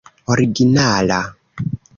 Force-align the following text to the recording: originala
originala 0.33 1.21